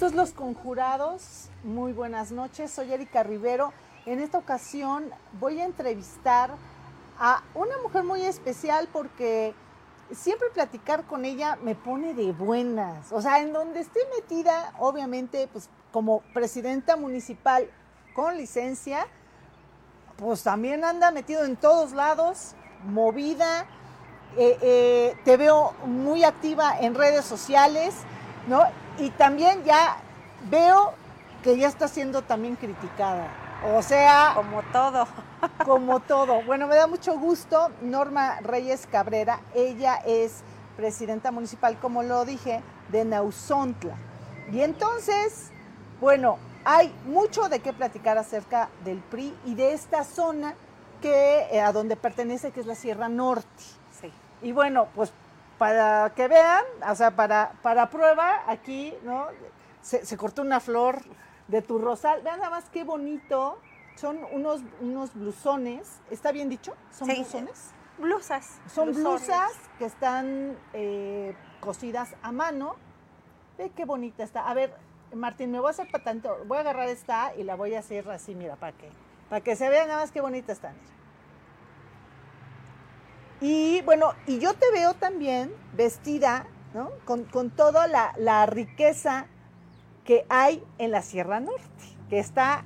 [0.00, 3.74] Dios los conjurados, muy buenas noches, soy Erika Rivero.
[4.06, 6.52] En esta ocasión voy a entrevistar
[7.18, 9.52] a una mujer muy especial porque
[10.10, 13.12] siempre platicar con ella me pone de buenas.
[13.12, 17.68] O sea, en donde esté metida, obviamente, pues como presidenta municipal
[18.14, 19.06] con licencia,
[20.16, 23.66] pues también anda metido en todos lados, movida.
[24.38, 27.94] Eh, eh, te veo muy activa en redes sociales,
[28.48, 28.64] ¿no?
[29.00, 29.96] Y también ya
[30.50, 30.92] veo
[31.42, 33.28] que ya está siendo también criticada.
[33.74, 34.32] O sea...
[34.34, 35.06] Como todo.
[35.64, 36.42] como todo.
[36.42, 37.70] Bueno, me da mucho gusto.
[37.80, 40.42] Norma Reyes Cabrera, ella es
[40.76, 43.96] presidenta municipal, como lo dije, de Nausontla.
[44.52, 45.50] Y entonces,
[45.98, 50.54] bueno, hay mucho de qué platicar acerca del PRI y de esta zona
[51.00, 53.48] que eh, a donde pertenece, que es la Sierra Norte.
[53.98, 54.12] Sí.
[54.42, 55.10] Y bueno, pues
[55.60, 59.26] para que vean, o sea, para, para prueba, aquí, ¿no?
[59.82, 61.02] Se, cortó una flor
[61.48, 62.22] de tu rosal.
[62.22, 63.58] Vean nada más qué bonito.
[63.94, 66.00] Son unos, unos blusones.
[66.10, 66.72] ¿Está bien dicho?
[66.90, 67.72] ¿Son blusones?
[67.98, 68.58] Blusas.
[68.72, 72.76] Son blusas que están eh, cosidas a mano.
[73.58, 74.48] Ve qué bonita está.
[74.48, 74.72] A ver,
[75.12, 76.38] Martín, me voy a hacer para tanto.
[76.46, 78.88] Voy a agarrar esta y la voy a hacer así, mira, para que,
[79.28, 80.74] para que se vean nada más qué bonita están.
[83.40, 86.90] Y bueno, y yo te veo también vestida, ¿no?
[87.04, 89.26] Con, toda la, riqueza
[90.04, 91.64] que hay en la Sierra Norte,
[92.10, 92.64] que está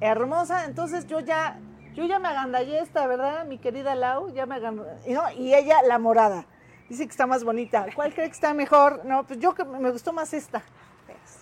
[0.00, 0.64] hermosa.
[0.64, 1.58] Entonces yo ya,
[1.94, 3.46] yo ya me agandallé esta, ¿verdad?
[3.46, 5.12] Mi querida Lau, ya me agandallé.
[5.12, 5.30] ¿no?
[5.32, 6.46] Y ella, la morada.
[6.88, 7.86] Dice que está más bonita.
[7.94, 9.04] ¿Cuál cree que está mejor?
[9.04, 10.62] No, pues yo que me gustó más esta.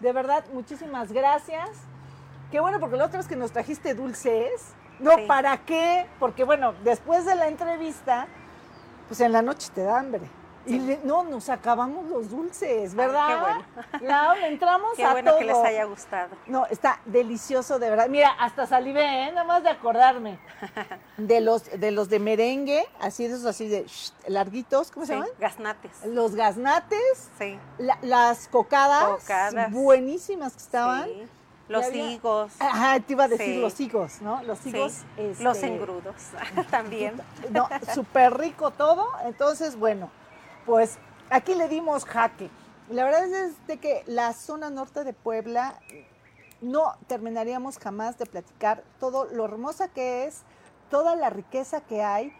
[0.00, 1.68] De verdad, muchísimas gracias.
[2.50, 4.74] Qué bueno, porque la otra vez que nos trajiste dulces.
[4.98, 6.06] No, ¿para qué?
[6.18, 8.28] Porque bueno, después de la entrevista,
[9.10, 10.20] pues en la noche te da hambre.
[10.66, 13.26] Y no, nos acabamos los dulces, ¿verdad?
[13.26, 13.64] qué bueno.
[13.98, 16.28] Claro, entramos qué bueno que les haya gustado.
[16.46, 18.08] No, está delicioso, de verdad.
[18.08, 19.32] Mira, hasta salivé, ¿eh?
[19.32, 20.38] nada más de acordarme.
[21.16, 23.84] De los de los de merengue, así de esos así de
[24.28, 25.28] larguitos, ¿cómo se llaman?
[25.40, 26.04] Gaznates.
[26.06, 27.30] Los gaznates.
[27.36, 27.58] Sí.
[28.02, 29.72] las cocadas, cocadas.
[29.72, 31.04] Buenísimas que estaban.
[31.06, 31.28] Sí.
[31.70, 32.52] Los higos.
[32.58, 34.42] Ajá, te iba a decir los higos, ¿no?
[34.42, 35.02] Los higos.
[35.16, 36.30] Este, los engrudos
[36.70, 37.14] también.
[37.50, 39.06] No, súper rico todo.
[39.24, 40.10] Entonces, bueno,
[40.66, 40.98] pues
[41.30, 42.50] aquí le dimos jaque.
[42.90, 45.78] La verdad es de que la zona norte de Puebla
[46.60, 50.42] no terminaríamos jamás de platicar todo lo hermosa que es,
[50.90, 52.32] toda la riqueza que hay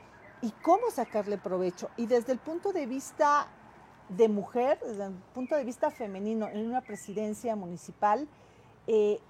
[0.43, 1.89] y cómo sacarle provecho.
[1.97, 3.47] Y desde el punto de vista
[4.09, 8.27] de mujer, desde el punto de vista femenino, en una presidencia municipal,
[8.93, 9.21] eh,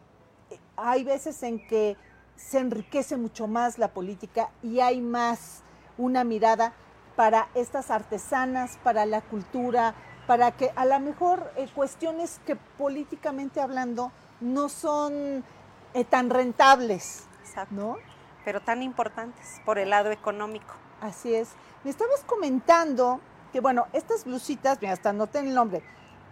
[0.78, 1.98] hay veces en que
[2.34, 5.62] se enriquece mucho más la política y hay más
[5.98, 6.72] una mirada
[7.14, 9.94] para estas artesanas, para la cultura,
[10.26, 15.44] para que a lo mejor eh, cuestiones que políticamente hablando no son
[15.92, 17.26] eh, tan rentables,
[17.70, 17.98] ¿no?
[18.46, 20.72] Pero tan importantes por el lado económico.
[21.02, 21.50] Así es.
[21.84, 23.20] Me estabas comentando
[23.52, 25.82] que, bueno, estas blusitas, mira, hasta noté el nombre,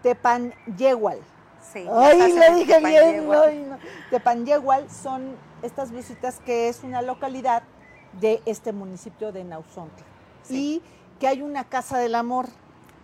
[0.02, 1.20] Tepanyewal.
[1.72, 1.86] Sí.
[1.92, 3.28] Ay, le dije bien.
[3.32, 7.62] Ay, son estas blusitas que es una localidad
[8.20, 10.04] de este municipio de Nausontla.
[10.48, 10.82] Y
[11.20, 12.46] que hay una casa del amor.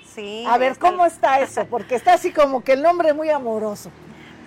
[0.07, 0.45] Sí.
[0.49, 1.67] A ver, ¿cómo está eso?
[1.71, 3.91] Porque está así como que el nombre muy amoroso.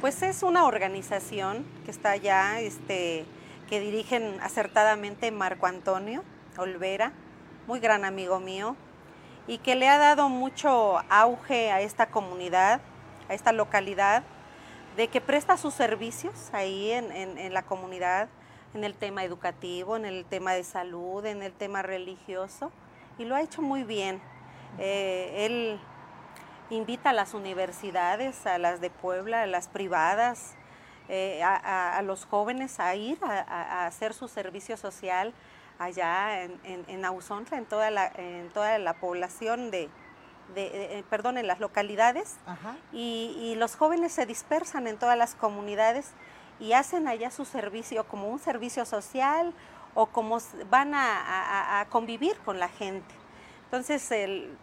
[0.02, 3.26] Pues es una organización que está allá, este,
[3.68, 6.24] que dirigen acertadamente Marco Antonio
[6.58, 7.12] Olvera,
[7.68, 8.76] muy gran amigo mío,
[9.48, 12.82] y que le ha dado mucho auge a esta comunidad
[13.30, 14.24] a esta localidad,
[14.96, 18.30] de que presta sus servicios ahí en, la comunidad,
[18.74, 22.72] en el tema educativo, en el tema de salud, en el tema religioso,
[23.20, 24.20] y lo ha hecho muy bien.
[24.80, 25.80] Eh, él
[26.72, 30.56] invita a las universidades, a las de Puebla, a las privadas,
[31.10, 35.34] eh, a, los jóvenes a ir a, hacer su servicio social
[35.80, 39.90] allá en, en, en en toda la, en toda la población de,
[40.56, 42.38] de, eh, perdón, en las localidades
[42.92, 46.12] y, los jóvenes se dispersan en todas las comunidades
[46.60, 49.54] y hacen allá su servicio como un servicio social
[49.96, 50.38] o como
[50.70, 53.14] van a, convivir con la gente.
[53.66, 54.10] Entonces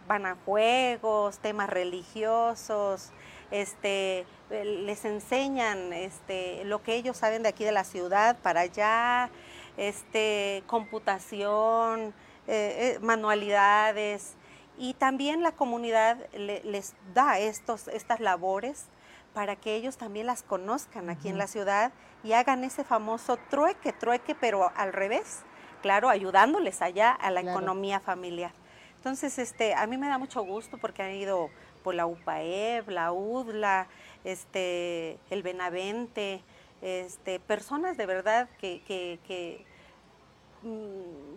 [0.07, 3.11] van a juegos, temas religiosos,
[3.51, 9.29] este, les enseñan este, lo que ellos saben de aquí de la ciudad para allá,
[9.77, 12.13] este, computación,
[12.47, 14.35] eh, eh, manualidades,
[14.77, 18.85] y también la comunidad les da estos, estas labores
[19.33, 21.91] para que ellos también las conozcan aquí en la ciudad
[22.23, 25.43] y hagan ese famoso trueque, trueque, pero al revés,
[25.81, 28.51] claro, ayudándoles allá a la economía familiar.
[28.97, 31.49] Entonces, este, a mí me da mucho gusto porque han ido
[31.83, 33.87] por la UPAEB, la UDLA,
[34.23, 36.41] este, el Benavente,
[36.81, 39.74] este, personas de verdad que, mm,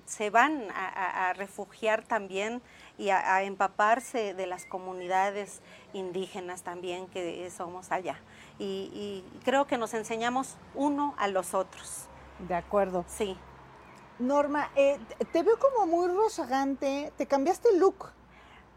[0.07, 2.63] se van a, refugiar también
[2.97, 5.61] y a, empaparse de las comunidades
[5.93, 8.19] indígenas también que somos allá.
[8.59, 12.07] Y, creo que nos enseñamos uno a los otros.
[12.39, 13.05] De acuerdo.
[13.09, 13.37] Sí.
[14.19, 14.99] Norma, eh,
[15.33, 18.13] te veo como muy rozagante, te cambiaste el look.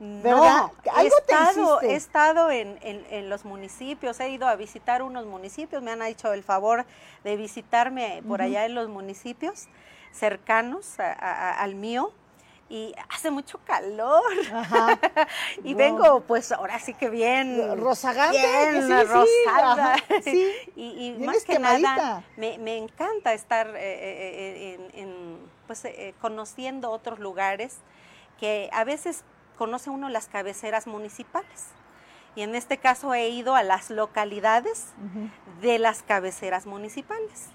[0.01, 0.71] ¿verdad?
[1.00, 6.01] he estado, he estado en, los municipios, he ido a visitar unos municipios, me han
[6.01, 6.86] hecho el favor
[7.24, 9.68] de visitarme por allá en los municipios
[10.11, 12.13] cercanos al mío
[12.71, 14.23] y hace mucho calor.
[15.63, 17.77] y vengo, pues ahora sí que bien.
[17.77, 18.39] Rozagante.
[18.39, 19.97] Bien rosada.
[20.77, 25.37] y, más que nada, me, encanta estar eh, eh, eh, en,
[25.67, 25.83] pues,
[26.21, 27.79] conociendo otros lugares
[28.39, 29.25] que a veces
[29.57, 31.67] conoce uno las cabeceras municipales.
[32.36, 34.88] Y en este caso he ido a las localidades
[35.62, 37.50] de las cabeceras municipales.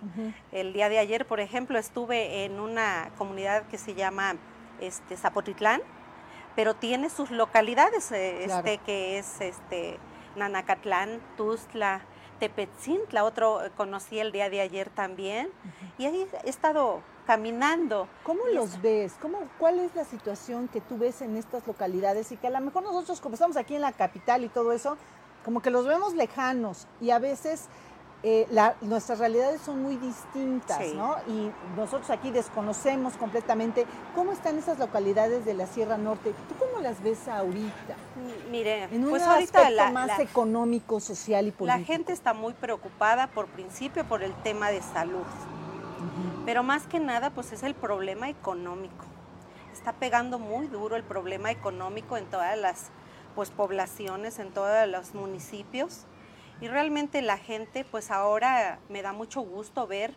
[0.53, 4.37] El día de ayer, por ejemplo, estuve en una comunidad que se llama
[4.81, 5.81] este, Zapotitlán,
[6.55, 9.99] pero tiene sus localidades, eh, este, que es este,
[10.37, 12.03] Nanacatlán, Tuzla,
[12.39, 15.49] Tepetzintla, otro eh, conocí el día de ayer también,
[15.99, 18.09] y ahí he estado caminando.
[18.23, 19.15] ¿Cómo los ves?
[19.21, 22.61] ¿Cómo, ¿Cuál es la situación que tú ves en estas localidades y que a lo
[22.61, 24.97] mejor nosotros, como estamos aquí en la capital y todo eso,
[25.45, 27.67] como que los vemos lejanos y a veces
[28.29, 31.15] eh, nuestras realidades son muy distintas, ¿no?
[31.29, 33.87] Y nosotros aquí desconocemos completamente
[34.17, 36.35] cómo están esas localidades de la Sierra Norte.
[36.49, 37.95] ¿Tú cómo las ves ahorita?
[38.51, 39.23] Mire, en un pues
[39.73, 41.79] la, más económico, social y político.
[41.79, 45.23] La gente está muy preocupada por principio por el tema de salud.
[46.45, 49.05] Pero más que nada, pues es el problema económico.
[49.73, 52.91] Está pegando muy duro el problema económico en todas las
[53.37, 56.07] pues, poblaciones, en todos los municipios.
[56.61, 60.15] Y realmente la gente, pues ahora me da mucho gusto ver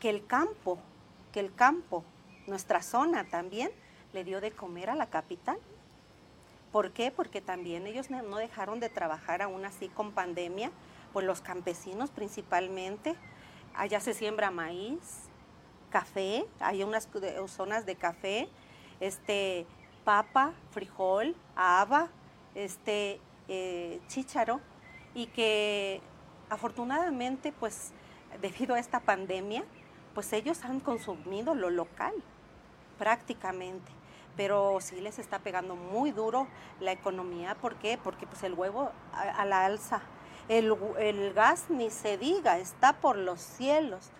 [0.00, 0.78] que el campo,
[1.32, 2.04] que el campo,
[2.46, 3.70] nuestra zona también,
[4.12, 5.58] le dio de comer a la capital.
[6.70, 7.10] ¿Por qué?
[7.10, 10.70] Porque también ellos no dejaron de trabajar aún así con pandemia,
[11.12, 13.14] pues los campesinos principalmente.
[13.74, 15.28] Allá se siembra maíz,
[15.90, 17.08] café, hay unas
[17.48, 18.48] zonas de café,
[19.00, 19.66] este,
[20.04, 22.08] papa, frijol, haba,
[22.54, 24.60] este, eh, chícharo,
[25.14, 26.00] y que
[26.50, 27.92] afortunadamente, pues,
[28.40, 29.64] debido a esta pandemia,
[30.14, 32.12] pues ellos han consumido lo local,
[32.98, 33.90] prácticamente.
[34.36, 36.46] Pero sí les está pegando muy duro
[36.80, 37.54] la economía.
[37.54, 37.98] ¿Por qué?
[38.02, 40.00] Porque pues el huevo a, la alza.
[40.48, 44.10] El, el gas ni se diga, está por los cielos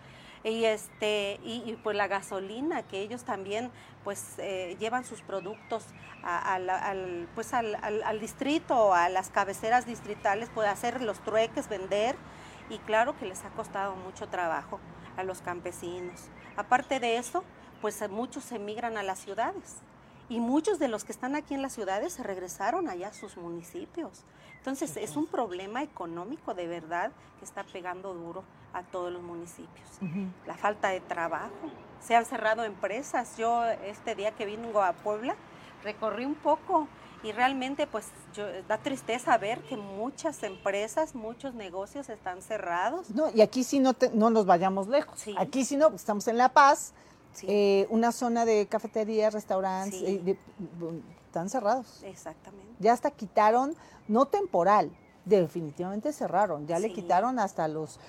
[0.44, 3.70] y este y, pues la gasolina que ellos también
[4.04, 5.84] pues eh, llevan sus productos
[6.22, 12.16] al, pues al, al, distrito a las cabeceras distritales puede hacer los trueques vender
[12.70, 14.80] y claro que les ha costado mucho trabajo
[15.16, 16.28] a los campesinos.
[16.56, 17.44] Aparte de eso
[17.80, 19.82] pues muchos emigran a las ciudades
[20.32, 23.36] y muchos de los que están aquí en las ciudades se regresaron allá a sus
[23.36, 24.24] municipios.
[24.56, 29.86] Entonces es un problema económico de verdad que está pegando duro a todos los municipios.
[30.46, 31.70] La falta de trabajo,
[32.00, 33.36] se han cerrado empresas.
[33.36, 35.36] Yo este día que vino a Puebla
[35.84, 36.88] recorrí un poco
[37.22, 38.06] y realmente pues
[38.66, 43.10] da tristeza ver que muchas empresas, muchos negocios están cerrados.
[43.10, 45.24] No, y aquí sí no, no nos vayamos lejos.
[45.36, 46.94] Aquí sí no, estamos en La Paz,
[47.42, 50.38] eh, una zona de cafeterías, restaurantes, eh,
[51.26, 52.02] están cerrados.
[52.04, 52.74] Exactamente.
[52.78, 53.74] Ya hasta quitaron,
[54.08, 54.90] no temporal,
[55.24, 58.00] definitivamente cerraron, ya le quitaron hasta los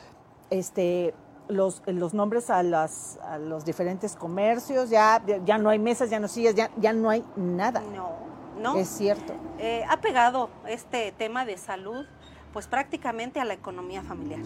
[0.50, 1.14] este
[1.48, 6.20] los, los nombres a, las, a los diferentes comercios, ya, ya no hay mesas, ya
[6.20, 7.82] no sillas, ya, ya no hay nada.
[7.82, 8.12] No,
[8.60, 8.78] no.
[8.78, 9.34] Es cierto.
[9.60, 12.06] Eh, ha pegado este tema de salud
[12.54, 14.42] pues prácticamente a la economía familiar.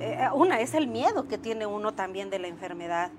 [0.00, 3.10] Eh, una es el miedo que tiene uno también de la enfermedad.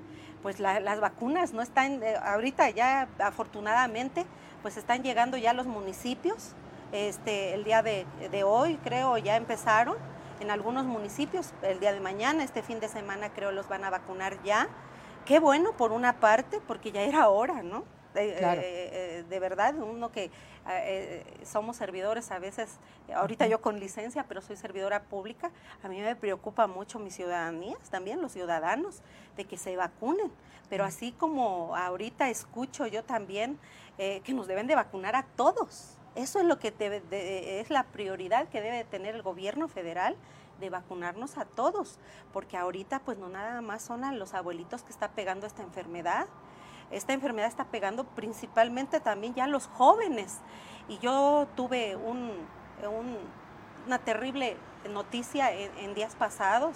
[0.44, 4.26] Pues las vacunas no están, eh, ahorita ya afortunadamente,
[4.62, 6.52] pues están llegando ya a los municipios.
[6.92, 9.96] Este, el día de, de hoy creo ya empezaron
[10.40, 13.90] en algunos municipios el día de mañana, este fin de semana creo los van a
[13.90, 14.68] vacunar ya.
[15.26, 17.86] Qué bueno por una parte, porque ya era hora, ¿no?
[18.16, 20.30] Eh, eh, de verdad, uno que
[20.70, 22.78] eh, somos servidores a veces,
[23.14, 25.52] ahorita yo con licencia, pero soy servidora pública,
[25.84, 29.02] a mí me preocupa mucho mis ciudadanías, también los ciudadanos,
[29.36, 30.32] de que se vacunen.
[30.70, 33.60] Pero así como ahorita escucho yo también
[33.98, 36.74] que nos deben de vacunar a todos, eso es lo que
[37.62, 40.16] es la prioridad que debe tener el gobierno federal
[40.60, 42.00] de vacunarnos a todos,
[42.32, 46.28] porque ahorita pues no nada más son a los abuelitos que está pegando esta enfermedad,
[46.94, 50.40] esta enfermedad está pegando principalmente también ya a los jóvenes.
[50.88, 52.32] Y yo tuve un,
[53.86, 54.58] una terrible
[54.90, 56.76] noticia en, días pasados.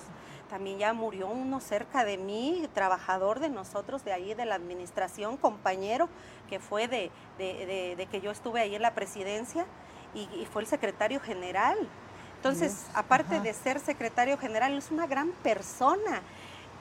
[0.49, 5.35] También ya murió uno cerca de mí, trabajador de nosotros, de ahí de la administración,
[5.35, 6.07] compañero,
[6.49, 9.65] que fue de, que yo estuve ahí en la presidencia
[10.13, 11.77] y, fue el secretario general.
[12.37, 16.21] Entonces, aparte de ser secretario general, es una gran persona,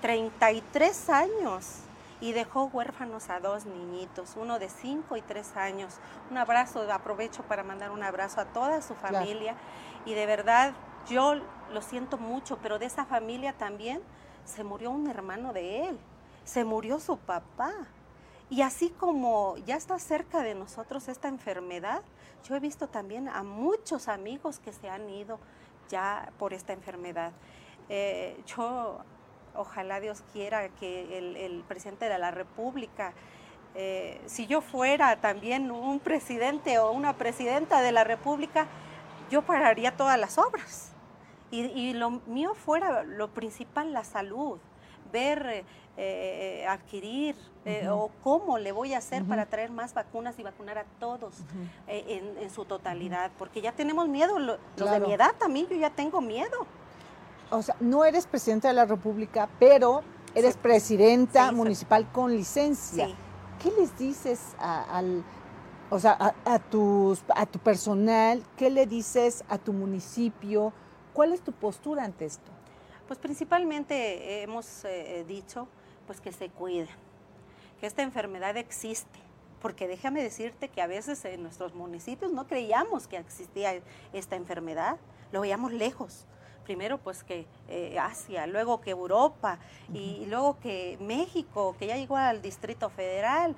[0.00, 1.85] 33 años
[2.26, 5.94] y dejó huérfanos a dos niñitos, uno de cinco y tres años.
[6.28, 9.54] Un abrazo, aprovecho para mandar un abrazo a toda su familia
[10.04, 10.72] y de verdad
[11.06, 11.36] yo
[11.72, 14.02] lo siento mucho, pero de esa familia también
[14.44, 16.00] se murió un hermano de él,
[16.42, 17.72] se murió su papá.
[18.50, 22.02] Y así como ya está cerca de nosotros esta enfermedad,
[22.42, 25.38] yo he visto también a muchos amigos que se han ido
[25.88, 27.30] ya por esta enfermedad.
[27.88, 28.98] Eh, yo
[29.58, 33.12] ojalá Dios quiera que el, presidente de la República,
[33.74, 38.66] eh, si yo fuera también un presidente o una presidenta de la República,
[39.30, 40.92] yo pararía todas las obras.
[41.50, 44.58] Y, lo mío fuera lo principal, la salud,
[45.12, 45.64] ver,
[45.96, 50.76] eh, adquirir eh, o cómo le voy a hacer para traer más vacunas y vacunar
[50.76, 51.36] a todos
[51.86, 56.20] en, su totalidad, porque ya tenemos miedo, los de mi edad también, yo ya tengo
[56.20, 56.66] miedo
[57.50, 60.02] o sea, no eres presidenta de la República, pero
[60.34, 63.08] eres presidenta municipal con licencia.
[63.62, 65.24] ¿Qué les dices a, al,
[65.90, 68.42] o sea, a, tus, a tu personal?
[68.56, 70.72] ¿Qué le dices a tu municipio?
[71.12, 72.50] ¿Cuál es tu postura ante esto?
[73.06, 75.68] Pues principalmente hemos eh, dicho
[76.06, 76.88] pues que se cuiden,
[77.80, 79.18] que esta enfermedad existe,
[79.60, 83.80] porque déjame decirte que a veces en nuestros municipios no creíamos que existía
[84.12, 84.98] esta enfermedad,
[85.32, 86.26] lo veíamos lejos
[86.66, 89.58] primero pues que eh, Asia, luego que Europa
[89.94, 93.54] y, luego que México, que ya llegó al Distrito Federal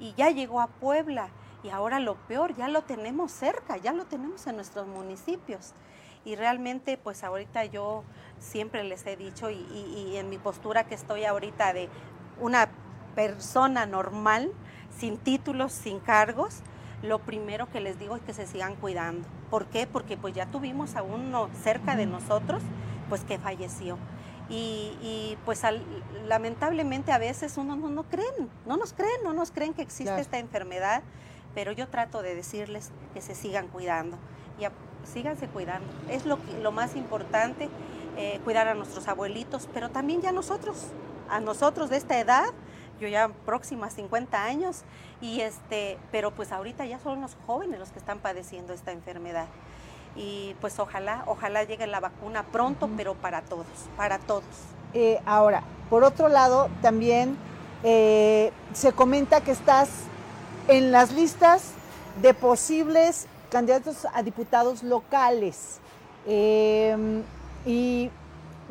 [0.00, 1.28] y ya llegó a Puebla
[1.62, 5.74] y ahora lo peor, ya lo tenemos cerca, ya lo tenemos en nuestros municipios.
[6.24, 8.04] Y realmente pues ahorita yo
[8.38, 11.88] siempre les he dicho y, y en mi postura que estoy ahorita de
[12.40, 12.68] una
[13.14, 14.50] persona normal,
[14.98, 16.62] sin títulos, sin cargos,
[17.02, 19.26] lo primero que les digo es que se sigan cuidando.
[19.50, 19.86] ¿Por qué?
[19.86, 22.62] Porque pues ya tuvimos a uno cerca de nosotros,
[23.08, 23.98] pues que falleció.
[24.48, 25.62] Y, pues
[26.26, 30.20] lamentablemente a veces uno no, no, creen, no nos creen, no nos creen que existe
[30.20, 31.02] esta enfermedad,
[31.54, 34.16] pero yo trato de decirles que se sigan cuidando.
[34.60, 34.66] Y
[35.06, 35.88] síganse cuidando.
[36.08, 37.68] Es lo, lo más importante,
[38.16, 40.86] eh, cuidar a nuestros abuelitos, pero también ya nosotros,
[41.28, 42.46] a nosotros de esta edad,
[43.00, 44.82] yo ya próxima a 50 años,
[45.20, 49.46] y este, pero pues ahorita ya son los jóvenes los que están padeciendo esta enfermedad.
[50.14, 54.44] Y pues ojalá, ojalá llegue la vacuna pronto, pero para todos, para todos.
[54.94, 57.36] Eh, ahora, por otro lado, también
[57.82, 59.90] eh, se comenta que estás
[60.68, 61.72] en las listas
[62.22, 65.78] de posibles candidatos a diputados locales.
[66.26, 67.22] Em,
[67.64, 68.10] y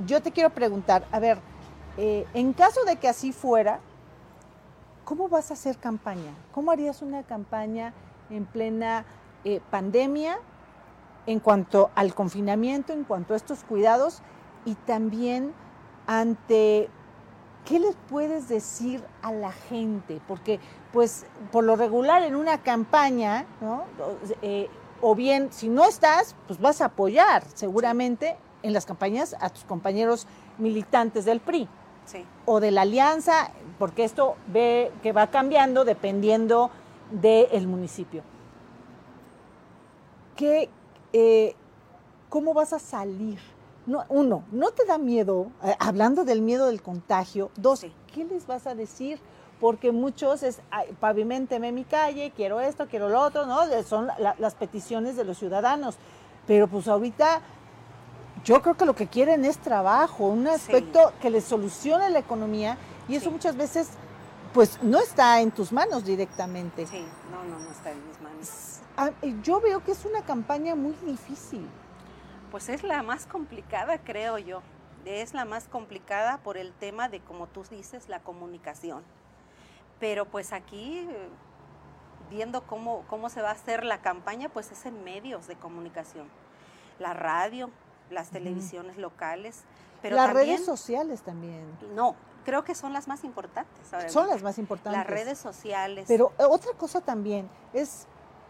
[0.05, 1.37] yo te quiero preguntar, a ver,
[1.97, 3.79] eh, en caso de que así fuera,
[5.05, 6.33] ¿cómo vas a hacer campaña?
[6.51, 7.93] ¿Cómo harías una campaña
[8.29, 9.05] en plena
[9.45, 10.37] eh, pandemia
[11.27, 14.21] en cuanto al confinamiento, en cuanto a estos cuidados
[14.65, 15.53] y también
[16.07, 16.89] ante
[17.63, 20.19] qué les puedes decir a la gente?
[20.27, 20.59] Porque
[20.91, 23.83] pues por lo regular en una campaña, ¿no?
[24.41, 24.69] Eh,
[25.01, 29.63] o bien si no estás, pues vas a apoyar seguramente en las campañas a tus
[29.65, 30.25] compañeros
[30.57, 31.69] militantes del PRI
[32.45, 36.71] o de la alianza, porque esto ve que va cambiando dependiendo
[37.11, 38.23] del municipio.
[40.35, 40.69] ¿Qué,
[41.13, 41.55] eh,
[42.29, 43.39] ¿Cómo vas a salir?
[43.85, 47.51] No, uno, ¿no te da miedo, eh, hablando del miedo del contagio?
[47.55, 49.19] Dos, ¿qué les vas a decir?
[49.59, 50.59] Porque muchos es,
[50.99, 53.59] pavimenteme mi calle, quiero esto, quiero lo otro, ¿no?
[53.83, 55.95] Son las peticiones de los ciudadanos.
[56.45, 57.41] Pero pues ahorita
[58.45, 62.77] yo creo que lo que quieren es trabajo, un aspecto que les solucione la economía
[63.07, 63.89] y eso muchas veces
[64.53, 66.87] pues no está en tus manos directamente.
[66.87, 68.79] Sí, no, no, no está en mis manos.
[68.95, 69.09] Ah,
[69.43, 71.67] yo veo que es una campaña muy difícil.
[72.51, 74.61] Pues es la más complicada, creo yo.
[75.03, 79.03] Es la más complicada por el tema de, como tú dices, la comunicación.
[79.99, 81.05] Pero pues aquí,
[82.29, 86.27] viendo cómo, cómo se va a hacer la campaña, pues es en medios de comunicación.
[86.99, 87.69] La radio,
[88.09, 89.63] las televisiones locales.
[90.01, 91.65] Pero las redes sociales también.
[91.95, 94.11] No, creo que son las más importantes.
[94.11, 94.97] Son las más importantes.
[94.97, 96.05] Las redes sociales.
[96.07, 98.07] Pero eh, otra cosa también es,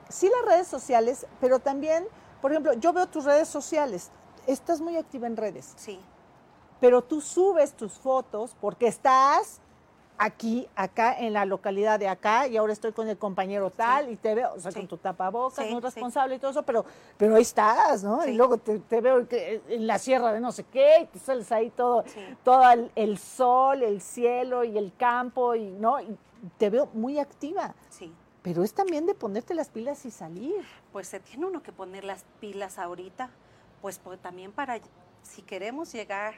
[0.09, 2.05] sí las redes sociales, pero también,
[2.41, 4.11] por ejemplo, yo veo tus redes sociales,
[4.45, 5.73] estás muy activa en redes.
[5.77, 5.99] Sí.
[6.79, 9.61] Pero tú subes tus fotos porque estás
[10.17, 14.15] aquí, acá, en la localidad de acá, y ahora estoy con el compañero tal, y
[14.15, 16.85] te veo, o sea, con tu tapabocas, no responsable y todo eso, pero,
[17.17, 18.25] pero ahí estás, ¿no?
[18.25, 21.69] Y luego te, veo en la sierra de no sé qué, y te sales ahí
[21.69, 22.03] todo,
[22.43, 22.63] todo
[22.95, 26.17] el, sol, el cielo y el campo, y no, y
[26.57, 27.75] te veo muy activa.
[27.89, 28.13] Sí.
[28.41, 30.63] Pero es también de ponerte las pilas y salir.
[30.91, 33.31] Pues se tiene uno que poner las pilas ahorita,
[33.81, 34.79] pues, pues también para,
[35.23, 36.35] si queremos llegar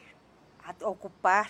[0.64, 1.48] a ocupar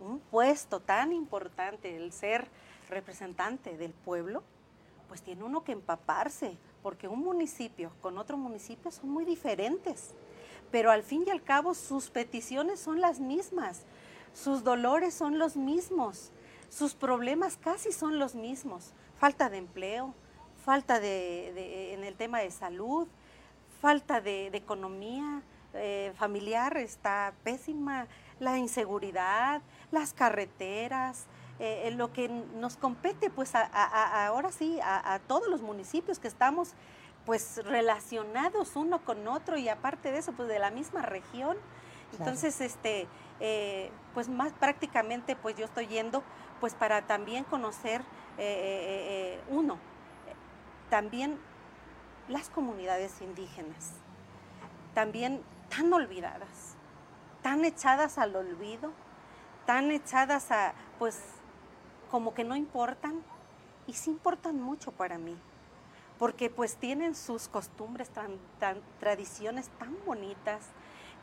[0.00, 2.48] un puesto tan importante, el ser
[2.88, 4.42] representante del pueblo,
[5.08, 10.14] pues tiene uno que empaparse, porque un municipio con otro municipio son muy diferentes,
[10.70, 13.82] pero al fin y al cabo sus peticiones son las mismas,
[14.32, 16.30] sus dolores son los mismos,
[16.68, 20.14] sus problemas casi son los mismos, falta de empleo,
[20.64, 23.06] falta de, en el tema de salud,
[23.80, 25.42] falta de, economía
[25.74, 28.06] eh, familiar está pésima,
[28.40, 31.26] la inseguridad, las carreteras,
[31.58, 36.74] eh, lo que nos compete, pues ahora sí, a, todos los municipios que estamos
[37.24, 41.56] pues relacionados uno con otro y aparte de eso, pues de la misma región.
[42.18, 43.08] Entonces, este,
[43.40, 46.22] eh, pues más prácticamente, pues yo estoy yendo,
[46.60, 48.02] pues para también conocer
[48.38, 49.78] eh, uno,
[50.88, 51.38] también
[52.28, 53.92] las comunidades indígenas,
[54.94, 56.76] también tan olvidadas,
[57.42, 58.92] tan echadas al olvido,
[59.66, 61.20] tan echadas a, pues,
[62.10, 63.22] como que no importan,
[63.86, 65.36] y sí importan mucho para mí,
[66.18, 68.38] porque pues tienen sus costumbres, tan,
[68.98, 70.60] tradiciones tan bonitas,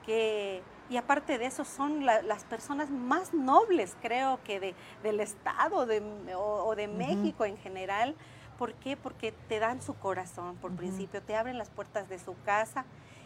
[0.06, 5.86] que, y aparte de eso son las personas más nobles, creo que de, del Estado
[5.86, 6.04] de,
[6.36, 8.16] o, de México en general.
[8.60, 8.98] ¿Por qué?
[8.98, 12.86] Porque te dan su corazón, por principio, te abren las puertas de su casa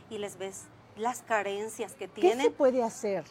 [0.10, 2.38] y les ves las carencias que tienen.
[2.38, 3.26] ¿Qué se puede hacer?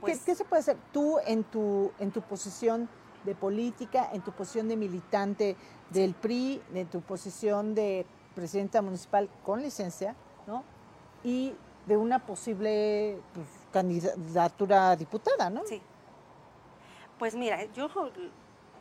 [0.00, 2.88] Pues ¿Qué, se puede hacer tú en tu, en tu posición
[3.24, 5.56] de política, en tu posición de militante
[5.90, 10.64] del PRI, en tu posición de presidenta municipal con licencia, ¿no?
[11.22, 11.54] Y
[11.86, 15.62] de una posible pues, candidatura a diputada, ¿no?
[15.66, 15.80] Sí.
[17.18, 17.88] Pues mira, yo,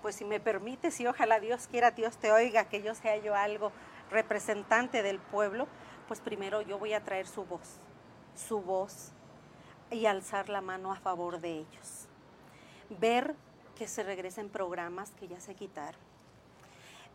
[0.02, 3.36] pues si me permites y ojalá Dios quiera, Dios te oiga, que yo sea yo
[3.36, 3.72] algo
[4.10, 5.68] representante del pueblo,
[6.08, 7.80] pues primero yo voy a traer su voz,
[8.36, 9.14] su voz,
[9.96, 12.08] y alzar la mano a favor de ellos.
[13.00, 13.36] Ver
[13.78, 16.00] que se regresen programas que ya se quitaron.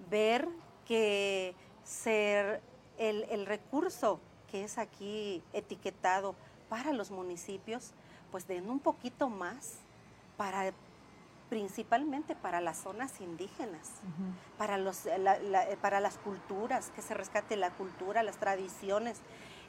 [0.08, 0.48] Ver
[0.86, 2.62] que ser
[2.98, 6.34] el, recurso que es aquí etiquetado
[6.68, 7.92] para los municipios,
[8.30, 9.76] pues den un poquito más
[10.36, 10.72] para
[11.48, 13.90] principalmente para las zonas indígenas,
[14.56, 15.08] para, los,
[15.82, 19.18] para las culturas, que se rescate la cultura, las tradiciones,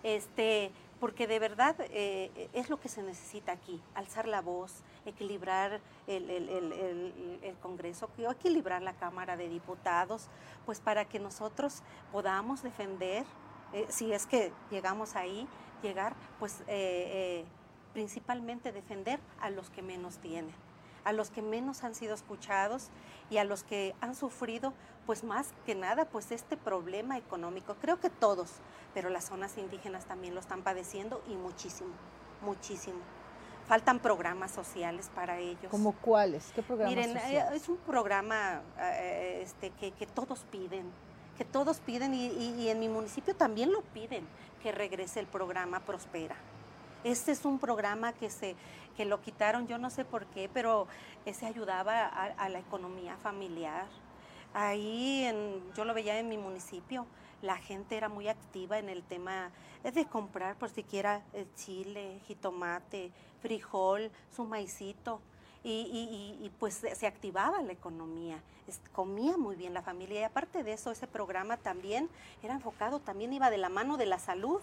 [0.03, 0.71] este,
[1.01, 7.57] porque de verdad eh, es lo que se necesita aquí, alzar la voz, equilibrar el,
[7.59, 10.27] Congreso, equilibrar la Cámara de Diputados,
[10.63, 13.25] pues para que nosotros podamos defender,
[13.73, 15.47] eh, si es que llegamos ahí,
[15.81, 17.45] llegar, pues eh,
[17.93, 20.53] principalmente defender a los que menos tienen
[21.03, 22.89] a los que menos han sido escuchados
[23.29, 24.73] y a los que han sufrido,
[25.05, 27.75] pues más que nada, pues este problema económico.
[27.81, 28.51] Creo que todos,
[28.93, 31.91] pero las zonas indígenas también lo están padeciendo y muchísimo,
[32.41, 32.99] muchísimo.
[33.67, 35.69] Faltan programas sociales para ellos.
[35.69, 36.51] ¿Como cuáles?
[36.53, 40.91] ¿Qué programas Miren, eh, es un programa eh, este, que, todos piden,
[41.37, 44.27] que todos piden y, y en mi municipio también lo piden,
[44.61, 46.35] que regrese el programa Prospera.
[47.03, 48.55] Este es un programa que se
[48.95, 50.87] que lo quitaron, yo no sé por qué, pero
[51.25, 53.87] ese ayudaba a, la economía familiar.
[54.53, 57.07] Ahí en, yo lo veía en mi municipio,
[57.41, 59.49] la gente era muy activa en el tema
[59.83, 63.11] de comprar por siquiera el chile, jitomate,
[63.41, 65.21] frijol, su maicito.
[65.63, 68.41] Y, y, pues se activaba la economía,
[68.93, 72.09] comía muy bien la familia y aparte de eso ese programa también
[72.41, 74.59] era enfocado, también iba de la mano de la salud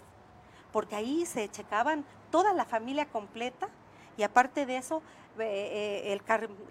[0.72, 3.68] porque ahí se checaban toda la familia completa
[4.16, 5.00] y aparte de eso,
[5.38, 6.22] eh, eh, el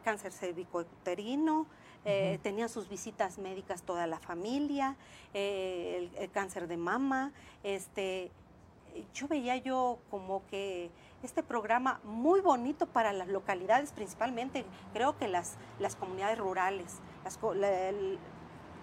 [0.04, 1.66] cáncer cervicouterino,
[2.04, 4.96] eh, tenían sus visitas médicas toda la familia,
[5.34, 7.32] el, cáncer de mama,
[7.64, 8.32] este,
[9.14, 10.90] yo veía yo como que
[11.24, 17.40] este programa muy bonito para las localidades, principalmente creo que las, las comunidades rurales, las,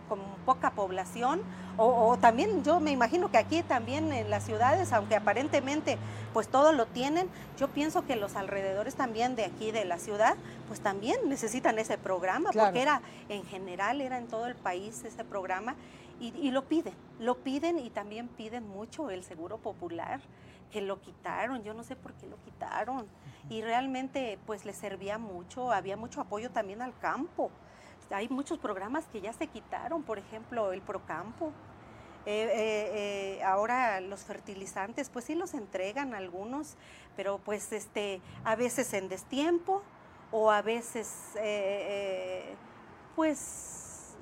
[0.09, 1.43] con poca población,
[1.77, 5.99] o, también yo me imagino que aquí también en las ciudades, aunque aparentemente
[6.33, 10.37] pues todo lo tienen, yo pienso que los alrededores también de aquí de la ciudad,
[10.69, 15.25] pues también necesitan ese programa, porque era en general, era en todo el país ese
[15.25, 15.75] programa,
[16.21, 20.21] y, y, lo piden, lo piden y también piden mucho el seguro popular,
[20.75, 23.07] que lo quitaron, yo no sé por qué lo quitaron.
[23.49, 27.51] Y realmente pues le servía mucho, había mucho apoyo también al campo.
[28.11, 31.53] Hay muchos programas que ya se quitaron, por ejemplo, el Procampo.
[32.27, 36.77] Eh, eh, eh, ahora los fertilizantes, pues sí los entregan algunos,
[37.17, 39.83] pero pues este, a veces en destiempo
[40.31, 41.35] o a veces
[43.15, 44.17] pues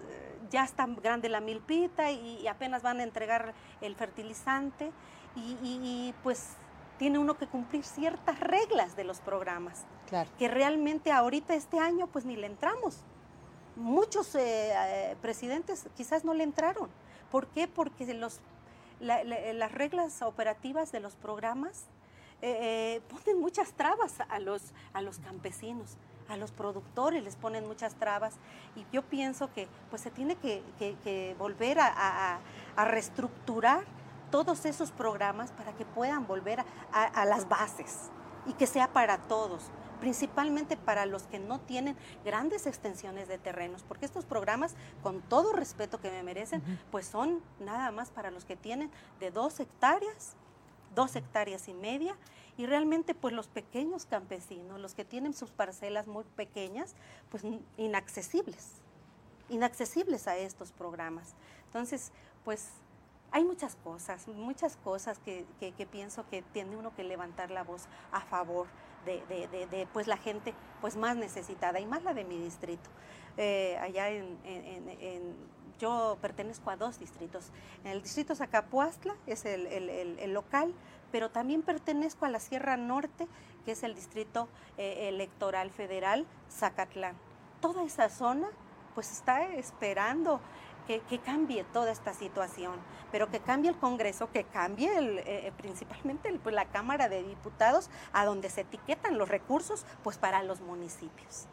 [0.50, 4.90] ya está grande la milpita y, apenas van a entregar el fertilizante
[5.36, 6.56] y, pues
[6.98, 9.84] tiene uno que cumplir ciertas reglas de los programas.
[10.08, 10.28] Claro.
[10.38, 13.04] Que realmente ahorita este año pues ni le entramos.
[13.76, 14.36] Muchos
[15.20, 16.90] presidentes quizás no le entraron.
[17.30, 17.66] ¿Por qué?
[17.66, 18.04] Porque
[19.00, 21.86] las reglas operativas de los programas
[22.42, 25.96] eh, eh, ponen muchas trabas a los, a los campesinos,
[26.28, 28.34] a los productores les ponen muchas trabas.
[28.74, 32.40] Y yo pienso que pues se tiene que, volver a,
[32.76, 33.84] reestructurar
[34.30, 38.10] todos esos programas para que puedan volver a las bases
[38.46, 39.70] y que sea para todos
[40.02, 45.52] principalmente para los que no tienen grandes extensiones de terrenos, porque estos programas, con todo
[45.52, 46.60] respeto que me merecen,
[46.90, 50.34] pues son nada más para los que tienen de dos hectáreas,
[50.96, 52.16] dos hectáreas y media,
[52.56, 56.96] y realmente pues los pequeños campesinos, los que tienen sus parcelas muy pequeñas,
[57.30, 57.44] pues
[57.76, 58.72] inaccesibles,
[59.50, 61.36] inaccesibles a estos programas.
[61.66, 62.10] Entonces,
[62.44, 62.70] pues
[63.30, 67.86] hay muchas cosas, muchas cosas que, que, pienso que tiene uno que levantar la voz
[68.10, 68.66] a favor
[69.04, 72.88] de, pues la gente pues más necesitada y más la de mi distrito.
[73.36, 74.36] Eh, allá en,
[75.78, 77.50] yo pertenezco a dos distritos.
[77.84, 80.72] En el distrito Zacapuastla es el, local,
[81.10, 83.26] pero también pertenezco a la Sierra Norte,
[83.64, 87.16] que es el distrito eh, electoral federal Zacatlán.
[87.60, 88.48] Toda esa zona
[88.94, 90.40] pues está esperando
[90.86, 92.74] que, cambie toda esta situación,
[93.10, 97.22] pero que cambie el Congreso, que cambie el, eh, eh, principalmente pues, la Cámara de
[97.22, 101.46] Diputados, a donde se etiquetan los recursos pues, para los municipios.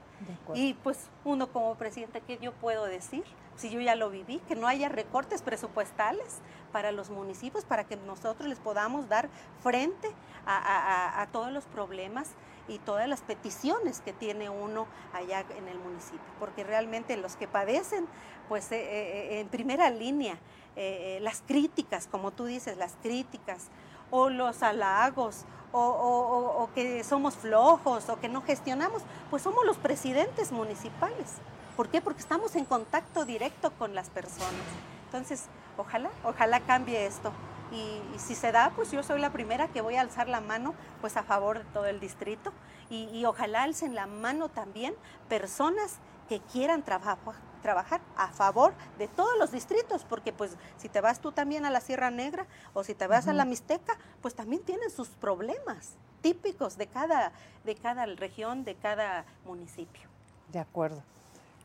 [0.54, 3.24] Y pues uno como presidente, ¿qué yo puedo decir?
[3.56, 6.40] Si yo ya lo viví, que no haya recortes presupuestales
[6.74, 9.30] para los municipios, para que nosotros les podamos dar
[9.62, 10.10] frente
[10.46, 12.32] a todos los problemas
[12.70, 17.48] y todas las peticiones que tiene uno allá en el municipio, porque realmente los que
[17.48, 18.08] padecen,
[18.48, 20.38] pues eh, eh, en primera línea,
[20.76, 23.68] eh, las críticas, como tú dices, las críticas,
[24.12, 30.52] o los halagos, o, que somos flojos, o que no gestionamos, pues somos los presidentes
[30.52, 31.36] municipales.
[31.76, 32.02] ¿Por qué?
[32.02, 34.66] Porque estamos en contacto directo con las personas.
[35.06, 35.46] Entonces,
[35.78, 37.32] ojalá, ojalá cambie esto.
[37.72, 40.74] Y, si se da, pues yo soy la primera que voy a alzar la mano
[41.02, 42.52] pues a favor de todo el distrito
[42.90, 44.96] y, ojalá alcen la mano también
[45.28, 51.20] personas que quieran trabajar a favor de todos los distritos, porque pues si te vas
[51.20, 54.64] tú también a la Sierra Negra o si te vas a la Mixteca, pues también
[54.64, 57.32] tienen sus problemas típicos de cada,
[57.64, 60.10] de cada región, de cada municipio.
[60.52, 61.02] De acuerdo.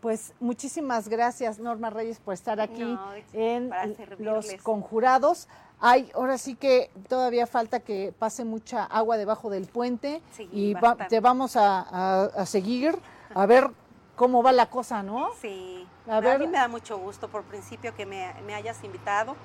[0.01, 2.99] Pues muchísimas gracias, Norma Reyes, por estar aquí
[3.33, 3.71] en
[4.19, 5.49] Los Conjurados.
[5.81, 10.75] Hay, ahora sí que todavía falta que pase mucha agua debajo del puente y
[11.09, 12.99] te vamos a, seguir
[13.35, 13.71] a ver
[14.17, 15.31] cómo va la cosa, ¿no?
[15.41, 16.39] Sí, a, ver.
[16.39, 19.37] mí me da mucho gusto por principio que me, hayas invitado.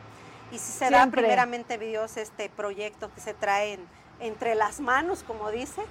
[0.51, 3.79] Y si se da primeramente Dios este proyecto que se trae
[4.19, 5.81] entre las manos, como dice,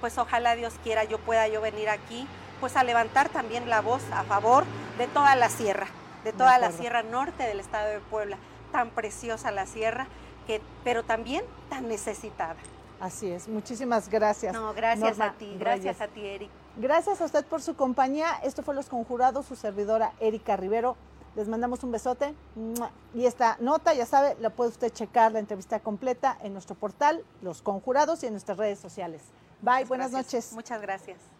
[0.00, 2.26] pues ojalá Dios quiera yo pueda yo venir aquí
[2.60, 4.64] pues a levantar también la voz a favor
[4.98, 5.86] de toda la sierra,
[6.24, 8.38] de toda la sierra norte del estado de Puebla,
[8.74, 10.08] tan preciosa la sierra,
[10.48, 12.56] que, pero también tan necesitada.
[12.98, 14.52] Así es, muchísimas gracias.
[14.52, 16.50] No, gracias a ti, gracias a ti, Eric.
[16.76, 18.32] Gracias a usted por su compañía.
[18.42, 20.96] Esto fue Los Conjurados, su servidora Erika Rivero.
[21.36, 22.34] Les mandamos un besote.
[23.14, 27.24] Y esta nota, ya sabe, la puede usted checar la entrevista completa en nuestro portal,
[27.42, 29.22] Los Conjurados, y en nuestras redes sociales.
[29.62, 30.52] Bye, buenas noches.
[30.52, 31.33] Muchas gracias.